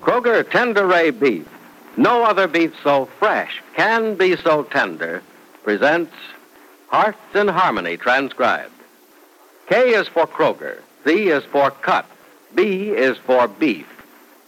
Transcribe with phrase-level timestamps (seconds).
[0.00, 1.46] Kroger Tenderay Beef.
[1.96, 5.22] No other beef so fresh, can be so tender,
[5.64, 6.14] presents
[6.88, 8.72] Hearts in Harmony transcribed.
[9.68, 12.06] K is for Kroger, C is for cut,
[12.54, 13.86] B is for beef.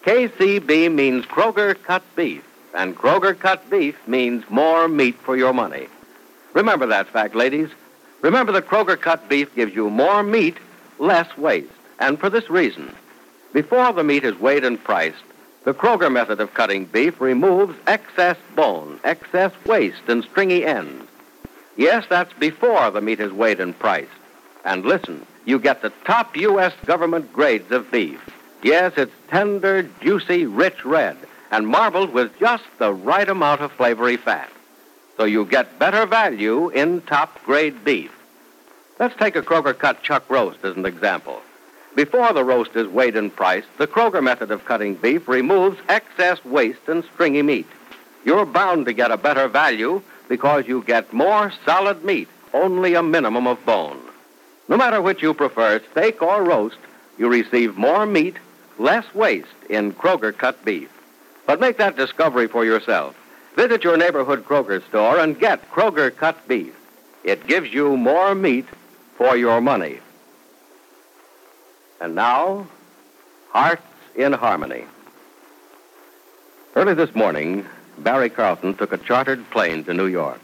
[0.05, 5.89] KCB means Kroger cut beef, and Kroger cut beef means more meat for your money.
[6.55, 7.69] Remember that fact, ladies.
[8.23, 10.57] Remember that Kroger cut beef gives you more meat,
[10.99, 11.69] less waste.
[11.99, 12.95] And for this reason,
[13.53, 15.25] before the meat is weighed and priced,
[15.65, 21.07] the Kroger method of cutting beef removes excess bone, excess waste, and stringy ends.
[21.77, 24.11] Yes, that's before the meat is weighed and priced.
[24.65, 26.73] And listen, you get the top U.S.
[26.87, 28.21] government grades of beef.
[28.63, 31.17] Yes, it's tender, juicy, rich red,
[31.51, 34.51] and marbled with just the right amount of flavory fat.
[35.17, 38.13] So you get better value in top grade beef.
[38.99, 41.43] Let's take a Kroger cut chuck roast as an example.
[41.95, 46.45] Before the roast is weighed and priced, the Kroger method of cutting beef removes excess
[46.45, 47.67] waste and stringy meat.
[48.25, 53.03] You're bound to get a better value because you get more solid meat, only a
[53.03, 54.01] minimum of bone.
[54.69, 56.79] No matter which you prefer, steak or roast,
[57.19, 58.37] you receive more meat,
[58.79, 60.89] less waste in Kroger cut beef.
[61.45, 63.17] But make that discovery for yourself.
[63.57, 66.73] Visit your neighborhood Kroger store and get Kroger cut beef.
[67.25, 68.67] It gives you more meat
[69.17, 69.99] for your money.
[72.01, 72.67] And now,
[73.51, 73.83] Hearts
[74.17, 74.85] in Harmony.
[76.75, 77.67] Early this morning,
[77.99, 80.41] Barry Carlton took a chartered plane to New York.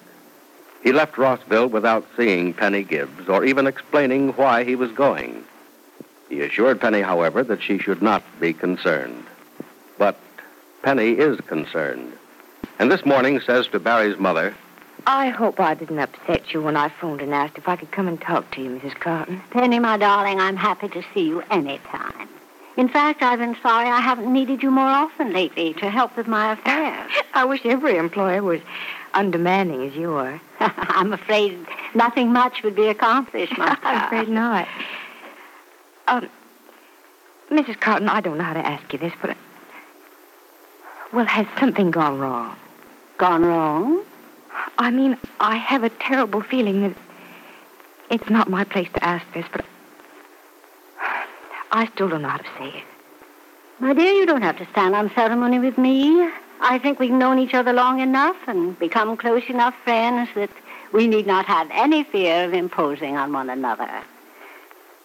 [0.83, 5.45] He left Rossville without seeing Penny Gibbs or even explaining why he was going.
[6.29, 9.25] He assured Penny, however, that she should not be concerned.
[9.97, 10.19] But
[10.83, 12.13] Penny is concerned.
[12.79, 14.55] And this morning says to Barry's mother,
[15.09, 18.09] I hope I didn't upset you when I phoned and asked if I could come
[18.09, 18.99] and talk to you, Mrs.
[18.99, 19.41] Carlton.
[19.51, 22.29] Penny, my darling, I'm happy to see you any time.
[22.77, 26.27] In fact, I've been sorry I haven't needed you more often lately to help with
[26.27, 27.13] my affairs.
[27.35, 28.61] I wish every employer was
[29.15, 30.41] undemanding as you are.
[30.61, 31.57] I'm afraid
[31.95, 34.67] nothing much would be accomplished, my I'm afraid not.
[36.09, 36.29] Um,
[37.49, 37.79] Mrs.
[37.79, 39.37] Carlton, I don't know how to ask you this, but...
[41.13, 42.57] Well, has something gone wrong?
[43.19, 44.05] Gone wrong?
[44.79, 46.97] I mean, I have a terrible feeling that
[48.11, 49.65] it's not my place to ask this, but
[51.73, 52.85] I still don't know how to say it.
[53.79, 56.29] My dear, you don't have to stand on ceremony with me.
[56.61, 60.51] I think we've known each other long enough and become close enough friends that
[60.93, 64.03] we need not have any fear of imposing on one another.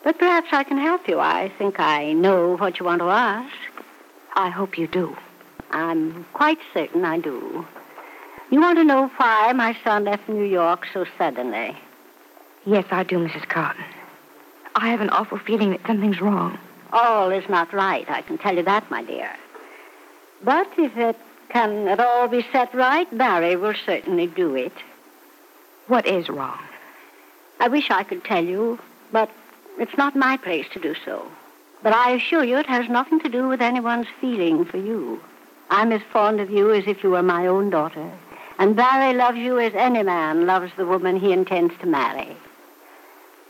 [0.03, 1.19] But perhaps I can help you.
[1.19, 3.53] I think I know what you want to ask.
[4.35, 5.15] I hope you do.
[5.71, 7.67] I'm quite certain I do.
[8.51, 11.73] You want to know why my son left New York so suddenly?
[12.65, 13.47] Yes, I do, Mrs.
[13.47, 13.85] Carlton.
[14.75, 16.59] I have an awful feeling that something's wrong.
[16.91, 19.31] All is not right, I can tell you that, my dear.
[20.43, 21.15] But if it
[21.47, 24.73] can at all be set right, Barry will certainly do it.
[25.87, 26.59] What is wrong?
[27.61, 28.79] I wish I could tell you,
[29.13, 29.29] but
[29.79, 31.25] it's not my place to do so.
[31.83, 35.21] But I assure you it has nothing to do with anyone's feeling for you.
[35.69, 38.11] I'm as fond of you as if you were my own daughter.
[38.61, 42.37] And Barry loves you as any man loves the woman he intends to marry.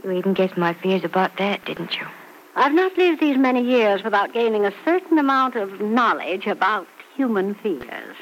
[0.05, 2.07] You even guessed my fears about that, didn't you?
[2.55, 7.55] I've not lived these many years without gaining a certain amount of knowledge about human
[7.55, 8.15] fears.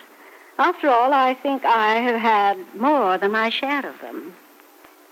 [0.57, 4.33] After all, I think I have had more than my share of them.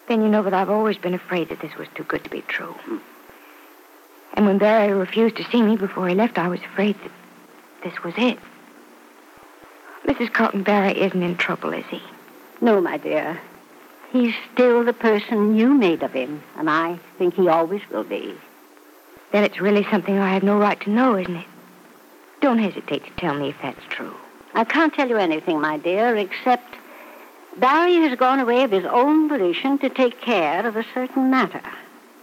[0.07, 2.41] Then you know that I've always been afraid that this was too good to be
[2.41, 2.75] true.
[4.33, 7.11] And when Barry refused to see me before he left, I was afraid that
[7.83, 8.39] this was it.
[10.05, 10.31] Mrs.
[10.33, 12.01] Carlton Barry isn't in trouble, is he?
[12.61, 13.39] No, my dear.
[14.11, 18.35] He's still the person you made of him, and I think he always will be.
[19.31, 21.45] Then it's really something I have no right to know, isn't it?
[22.39, 24.13] Don't hesitate to tell me if that's true.
[24.53, 26.75] I can't tell you anything, my dear, except
[27.57, 31.61] Barry has gone away of his own volition to take care of a certain matter.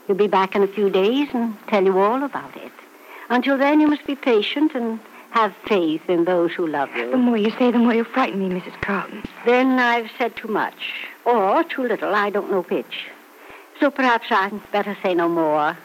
[0.06, 2.72] He'll be back in a few days and tell you all about it.
[3.28, 5.00] Until then, you must be patient and
[5.34, 7.10] have faith in those who love you.
[7.10, 8.80] The more you say, the more you frighten me, Mrs.
[8.80, 9.24] Carlton.
[9.44, 13.08] Then I've said too much, or too little, I don't know which.
[13.80, 15.76] So perhaps I'd better say no more.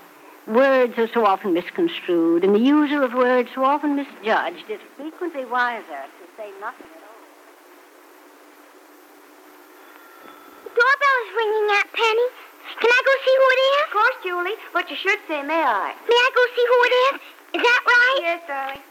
[0.45, 4.69] Words are so often misconstrued, and the user of words so often misjudged.
[4.69, 7.25] It's frequently wiser to say nothing at all.
[10.63, 12.27] The doorbell is ringing, Aunt Penny.
[12.79, 13.81] Can I go see who it is?
[13.81, 15.95] Of course, Julie, but you should say, may I?
[16.07, 17.21] May I go see who it is?
[17.57, 18.19] Is that right?
[18.21, 18.83] Yes, darling.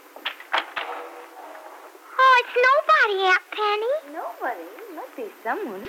[2.49, 4.17] It's nobody, Aunt Penny.
[4.17, 4.95] Nobody.
[4.95, 5.87] Must be someone.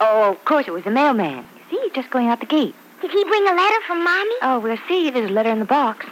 [0.00, 1.38] Oh, of course, it was the mailman.
[1.38, 2.74] You see, he's just going out the gate.
[3.00, 4.34] Did he bring a letter from Mommy?
[4.42, 5.10] Oh, we'll see.
[5.10, 6.06] There's a letter in the box.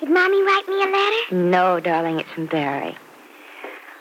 [0.00, 1.34] Did Mommy write me a letter?
[1.34, 2.96] No, darling, it's from Barry.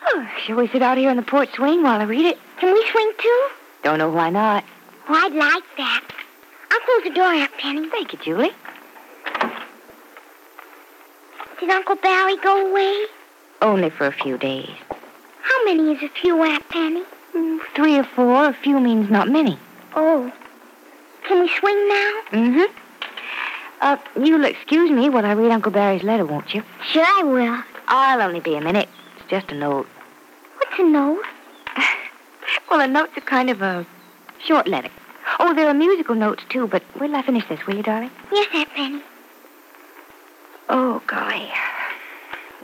[0.06, 2.38] Oh, shall we sit out here on the porch swing while I read it?
[2.60, 3.48] Can we swing too?
[3.84, 4.64] Don't know why not.
[5.10, 6.04] Oh, I'd like that.
[6.72, 7.90] I'll close the door, Aunt Penny.
[7.90, 8.52] Thank you, Julie.
[11.60, 13.06] Did Uncle Barry go away?
[13.64, 14.70] Only for a few days.
[15.42, 17.02] How many is a few, Aunt Penny?
[17.34, 18.50] Mm, Three or four.
[18.50, 19.58] A few means not many.
[19.96, 20.32] Oh.
[21.26, 22.12] Can we swing now?
[22.32, 22.74] Mm-hmm.
[23.80, 26.62] Uh, you'll excuse me while I read Uncle Barry's letter, won't you?
[26.92, 27.64] Sure I will.
[27.88, 28.90] I'll only be a minute.
[29.18, 29.88] It's just a note.
[30.58, 31.24] What's a note?
[32.70, 33.86] Well, a note's a kind of a
[34.44, 34.90] short letter.
[35.40, 38.10] Oh, there are musical notes, too, but will I finish this, will you, darling?
[38.32, 39.02] Yes, Aunt Penny.
[40.70, 41.52] Oh, golly.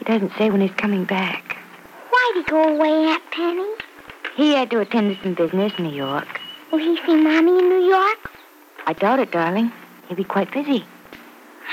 [0.09, 1.55] He doesn't say when he's coming back.
[2.09, 3.69] Why'd he go away, Aunt Penny?
[4.35, 6.41] He had to attend to some business in New York.
[6.71, 8.17] Will he see Mommy in New York?
[8.87, 9.71] I doubt it, darling.
[10.07, 10.83] He'll be quite busy.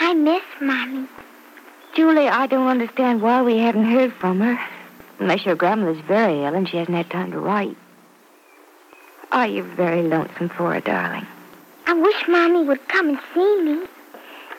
[0.00, 1.08] I miss Mommy.
[1.94, 4.60] Julie, I don't understand why we haven't heard from her.
[5.18, 7.78] Unless your grandmother's very ill and she hasn't had time to write.
[9.32, 11.26] Are you very lonesome for her, darling?
[11.86, 13.86] I wish Mommy would come and see me.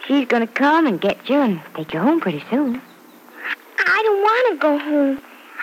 [0.08, 2.82] She's going to come and get you and take you home pretty soon.
[3.90, 5.22] I don't want to go home.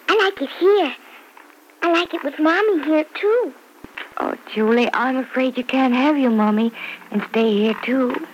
[0.09, 0.97] I like it here.
[1.82, 3.55] I like it with Mommy here, too.
[4.17, 6.73] Oh, Julie, I'm afraid you can't have your mommy
[7.11, 8.26] and stay here, too.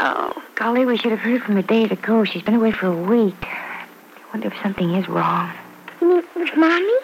[0.00, 2.24] Oh, golly, we should have heard from her days ago.
[2.24, 3.42] She's been away for a week.
[3.44, 3.86] I
[4.32, 5.52] wonder if something is wrong.
[6.00, 6.98] You mean with Mommy?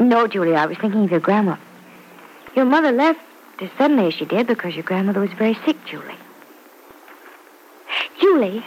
[0.00, 1.56] No, Julie, I was thinking of your grandma.
[2.56, 3.20] Your mother left
[3.60, 6.16] as suddenly as she did because your grandmother was very sick, Julie.
[8.20, 8.64] Julie,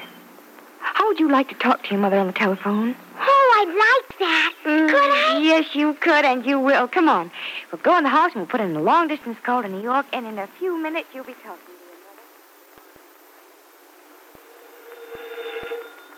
[1.08, 2.94] how would you like to talk to your mother on the telephone?
[3.18, 4.54] Oh, I'd like that.
[4.62, 5.40] Could I?
[5.42, 6.86] Yes, you could, and you will.
[6.90, 7.32] Come on.
[7.72, 9.82] We'll go in the house and we'll put in a long distance call to New
[9.82, 11.72] York, and in a few minutes you'll be talking to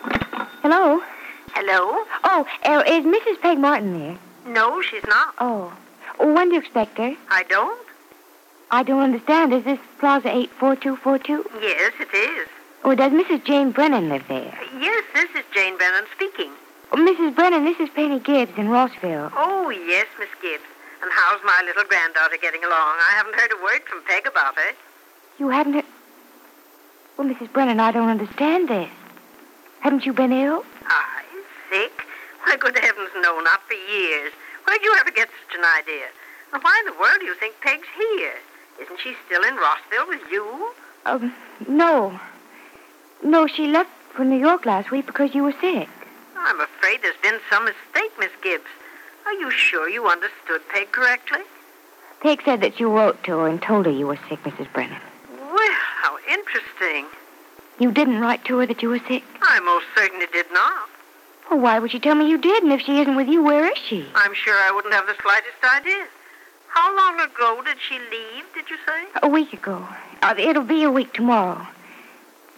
[0.02, 0.50] your mother.
[0.60, 1.00] Hello?
[1.54, 2.04] Hello?
[2.24, 3.40] Oh, uh, is Mrs.
[3.40, 4.18] Peg Martin there?
[4.52, 5.36] No, she's not.
[5.38, 5.72] Oh.
[6.18, 7.14] When do you expect her?
[7.28, 7.86] I don't?
[8.72, 9.54] I don't understand.
[9.54, 11.46] Is this Plaza 84242?
[11.62, 12.48] Yes, it is.
[12.84, 13.44] Or does Mrs.
[13.44, 14.58] Jane Brennan live there?
[14.80, 16.50] Yes, this is Jane Brennan speaking.
[16.92, 17.34] Oh, Mrs.
[17.34, 19.30] Brennan, this is Penny Gibbs in Rossville.
[19.36, 20.64] Oh, yes, Miss Gibbs.
[21.02, 22.96] And how's my little granddaughter getting along?
[22.98, 24.74] I haven't heard a word from Peg about her.
[25.38, 25.84] You haven't heard...
[27.16, 27.52] Well, Mrs.
[27.52, 28.90] Brennan, I don't understand this.
[29.80, 30.64] Haven't you been ill?
[30.86, 31.22] I?
[31.70, 31.92] Sick?
[32.44, 34.32] Why, good heavens, no, not for years.
[34.64, 36.06] Where'd you ever get such an idea?
[36.52, 38.34] And why in the world do you think Peg's here?
[38.80, 40.72] Isn't she still in Rossville with you?
[41.06, 41.32] Um,
[41.68, 42.18] no.
[43.22, 45.88] No, she left for New York last week because you were sick.
[46.36, 48.64] I'm afraid there's been some mistake, Miss Gibbs.
[49.26, 51.40] Are you sure you understood Peg correctly?
[52.20, 54.72] Peg said that you wrote to her and told her you were sick, Mrs.
[54.72, 55.00] Brennan.
[55.38, 55.72] Well,
[56.02, 57.06] how interesting.
[57.78, 59.22] You didn't write to her that you were sick?
[59.42, 60.88] I most certainly did not.
[61.50, 62.62] Well, why would she tell me you did?
[62.62, 64.06] And if she isn't with you, where is she?
[64.14, 66.06] I'm sure I wouldn't have the slightest idea.
[66.68, 69.06] How long ago did she leave, did you say?
[69.22, 69.86] A week ago.
[70.22, 71.66] Uh, it'll be a week tomorrow.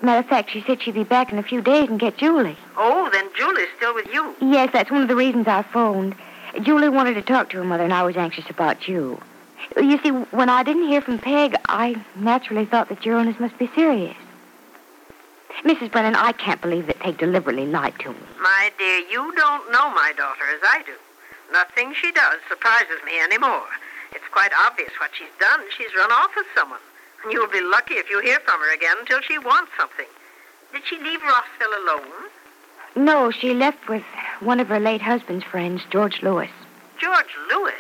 [0.02, 2.56] Matter of fact, she said she'd be back in a few days and get Julie.
[2.76, 4.34] Oh, then Julie's still with you.
[4.40, 6.16] Yes, that's one of the reasons I phoned.
[6.60, 9.20] Julie wanted to talk to her mother, and I was anxious about you.
[9.76, 13.56] You see, when I didn't hear from Peg, I naturally thought that your illness must
[13.58, 14.16] be serious.
[15.64, 15.92] Mrs.
[15.92, 18.18] Brennan, I can't believe that Peg deliberately lied to me.
[18.40, 20.94] My dear, you don't know my daughter as I do.
[21.52, 23.68] Nothing she does surprises me anymore.
[24.14, 25.60] It's quite obvious what she's done.
[25.76, 26.80] She's run off with someone.
[27.30, 30.06] You'll be lucky if you hear from her again until she wants something.
[30.72, 32.30] Did she leave Rossville alone?
[32.96, 34.02] No, she left with
[34.40, 36.50] one of her late husband's friends, George Lewis.
[36.98, 37.74] George Lewis?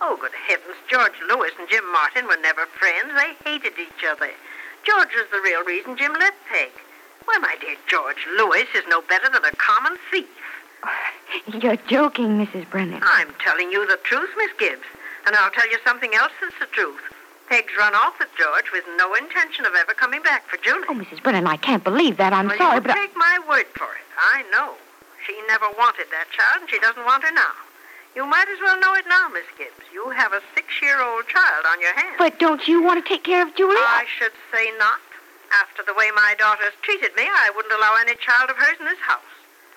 [0.00, 3.12] Oh, good heavens, George Lewis and Jim Martin were never friends.
[3.14, 4.30] They hated each other.
[4.84, 6.70] George is the real reason Jim left Peg.
[7.24, 10.26] Why, my dear George, Lewis is no better than a common thief.
[11.46, 12.68] You're joking, Mrs.
[12.68, 13.00] Brennan.
[13.04, 14.82] I'm telling you the truth, Miss Gibbs.
[15.24, 17.00] And I'll tell you something else that's the truth.
[17.52, 20.88] Peg's run off with George with no intention of ever coming back for Julie.
[20.88, 21.22] Oh, Mrs.
[21.22, 22.32] Brennan, I can't believe that.
[22.32, 23.04] I'm well, sorry, but I...
[23.04, 24.08] take my word for it.
[24.16, 24.72] I know.
[25.28, 27.52] She never wanted that child, and she doesn't want her now.
[28.16, 29.84] You might as well know it now, Miss Gibbs.
[29.92, 32.16] You have a six-year-old child on your hands.
[32.16, 33.76] But don't you want to take care of Julie?
[33.76, 35.04] I should say not.
[35.60, 38.88] After the way my daughter's treated me, I wouldn't allow any child of hers in
[38.88, 39.28] this house.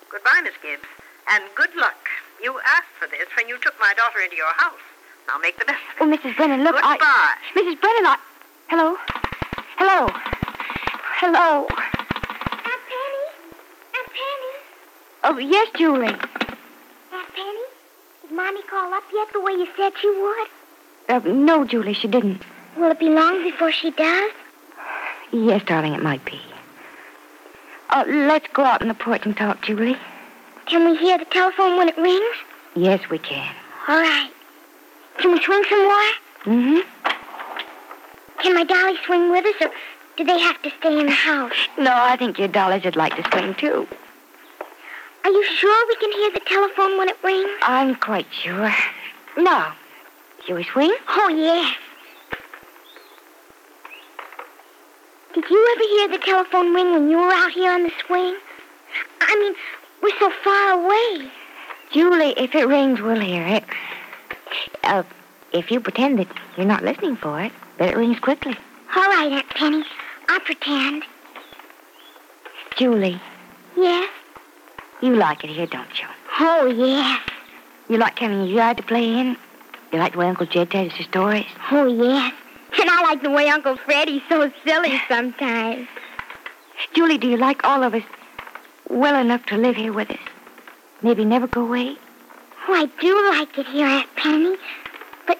[0.07, 0.87] Goodbye, Miss Gibbs,
[1.27, 2.07] and good luck.
[2.39, 4.79] You asked for this when you took my daughter into your house.
[5.27, 6.07] Now make the best of.
[6.07, 6.35] Oh, Mrs.
[6.37, 6.97] Brennan, look, Goodbye.
[6.99, 7.35] I...
[7.55, 7.81] Mrs.
[7.81, 8.17] Brennan, I...
[8.67, 8.95] Hello?
[9.77, 10.07] Hello?
[11.19, 11.67] Hello?
[11.69, 13.25] Aunt Penny?
[13.95, 14.53] Aunt Penny?
[15.23, 16.07] Oh, yes, Julie.
[16.07, 17.65] Aunt Penny?
[18.21, 20.47] Did Mommy call up yet the way you said she would?
[21.09, 22.41] Uh, no, Julie, she didn't.
[22.77, 24.31] Will it be long before she does?
[25.31, 26.39] Yes, darling, it might be.
[27.89, 29.97] Uh, let's go out on the porch and talk, Julie.
[30.65, 32.35] Can we hear the telephone when it rings?
[32.75, 33.53] Yes, we can.
[33.87, 34.31] All right.
[35.17, 36.11] Can we swing some more?
[36.45, 36.79] Mm-hmm.
[38.41, 39.71] Can my dolly swing with us, or
[40.17, 41.53] do they have to stay in the house?
[41.77, 43.87] No, I think your dollies would like to swing, too.
[45.23, 47.49] Are you sure we can hear the telephone when it rings?
[47.63, 48.71] I'm quite sure.
[49.37, 49.71] No.
[50.45, 50.93] Shall we swing?
[51.07, 51.75] Oh, yes.
[55.33, 58.37] Did you ever hear the telephone ring when you were out here on the swing?
[59.21, 59.55] I mean,
[60.01, 61.31] we're so far away.
[61.91, 63.63] Julie, if it rings, we'll hear it.
[64.85, 65.03] Uh,
[65.51, 66.27] if you pretend that
[66.57, 68.55] you're not listening for it, but it rings quickly.
[68.95, 69.83] All right, Aunt Penny.
[70.29, 71.03] I'll pretend.
[72.77, 73.19] Julie,
[73.77, 74.09] Yes?
[75.01, 76.07] you like it here, don't you?
[76.39, 77.21] Oh, yes.
[77.89, 79.37] You like having a yard to play in?
[79.91, 81.45] You like the way Uncle Jed tells you stories?
[81.71, 82.33] Oh, yes.
[82.79, 85.87] And I like the way Uncle Freddie's so silly sometimes.
[86.93, 88.03] Julie, do you like all of us
[88.89, 90.17] well enough to live here with us?
[91.01, 91.97] Maybe never go away?
[92.67, 94.55] Oh, I do like it here, Aunt Penny.
[95.27, 95.39] But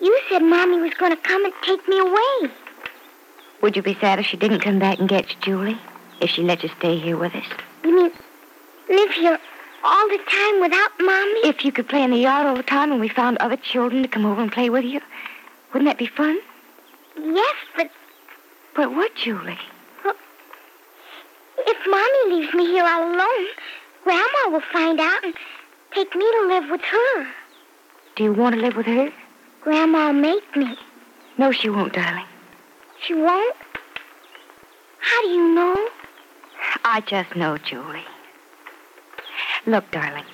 [0.00, 2.50] you said Mommy was going to come and take me away.
[3.60, 5.78] Would you be sad if she didn't come back and get you, Julie?
[6.20, 7.44] If she let you stay here with us?
[7.84, 8.12] You mean
[8.88, 9.38] live here
[9.84, 11.40] all the time without Mommy?
[11.44, 14.02] If you could play in the yard all the time and we found other children
[14.02, 15.00] to come over and play with you,
[15.72, 16.38] wouldn't that be fun?
[17.18, 17.90] Yes, but
[18.74, 19.58] But what, Julie?
[21.66, 23.46] if Mommy leaves me here all alone,
[24.04, 25.34] Grandma will find out and
[25.92, 27.26] take me to live with her.
[28.16, 29.12] Do you want to live with her?
[29.62, 30.76] Grandma'll make me.
[31.38, 32.26] No, she won't, darling.
[33.02, 33.56] She won't?
[35.00, 35.88] How do you know?
[36.84, 38.04] I just know, Julie.
[39.66, 40.24] Look, darling.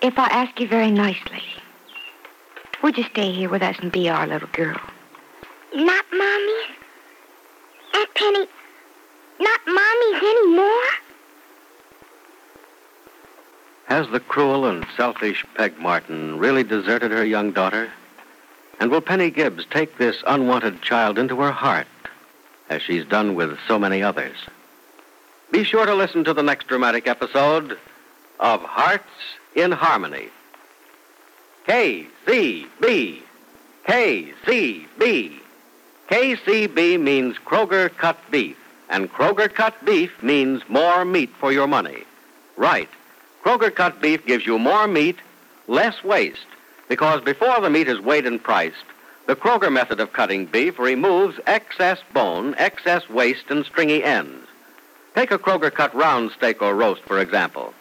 [0.00, 1.42] If I ask you very nicely,
[2.82, 4.78] would you stay here with us and be our little girl?
[5.74, 6.60] Not Mommy?
[7.94, 8.46] Aunt Penny,
[9.40, 10.82] not Mommy's anymore?
[13.98, 17.90] Has the cruel and selfish Peg Martin really deserted her young daughter?
[18.78, 21.88] And will Penny Gibbs take this unwanted child into her heart,
[22.70, 24.36] as she's done with so many others?
[25.50, 27.76] Be sure to listen to the next dramatic episode
[28.38, 29.10] of Hearts
[29.56, 30.28] in Harmony.
[31.66, 33.22] KCB.
[33.84, 35.40] KCB.
[36.08, 42.04] KCB means Kroger cut beef, and Kroger cut beef means more meat for your money.
[42.56, 42.88] Right.
[43.48, 45.16] Kroger cut beef gives you more meat,
[45.68, 46.44] less waste,
[46.86, 48.84] because before the meat is weighed and priced,
[49.24, 54.46] the Kroger method of cutting beef removes excess bone, excess waste, and stringy ends.
[55.14, 57.72] Take a Kroger cut round steak or roast, for example.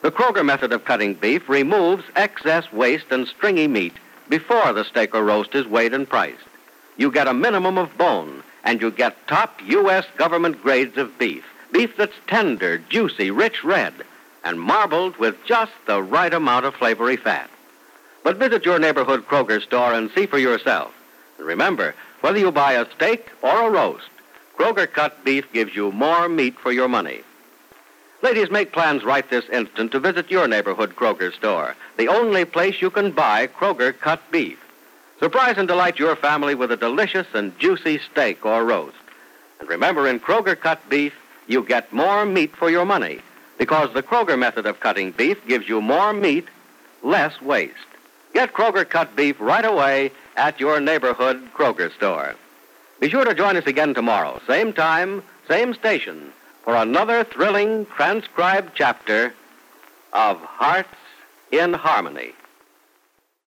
[0.00, 3.96] The Kroger method of cutting beef removes excess waste and stringy meat
[4.30, 6.48] before the steak or roast is weighed and priced.
[6.96, 10.06] You get a minimum of bone, and you get top U.S.
[10.16, 11.44] government grades of beef.
[11.72, 13.92] Beef that's tender, juicy, rich red,
[14.44, 17.50] and marbled with just the right amount of flavory fat.
[18.22, 20.92] But visit your neighborhood Kroger store and see for yourself.
[21.38, 24.08] And remember, whether you buy a steak or a roast,
[24.56, 27.22] Kroger cut beef gives you more meat for your money.
[28.22, 32.82] Ladies, make plans right this instant to visit your neighborhood Kroger store, the only place
[32.82, 34.58] you can buy Kroger cut beef.
[35.18, 38.96] Surprise and delight your family with a delicious and juicy steak or roast.
[39.58, 41.14] And remember, in Kroger cut beef,
[41.46, 43.20] you get more meat for your money
[43.60, 46.48] because the Kroger method of cutting beef gives you more meat,
[47.02, 47.74] less waste.
[48.32, 52.34] Get Kroger cut beef right away at your neighborhood Kroger store.
[53.00, 56.32] Be sure to join us again tomorrow, same time, same station,
[56.64, 59.34] for another thrilling transcribed chapter
[60.14, 60.88] of Hearts
[61.52, 62.32] in Harmony.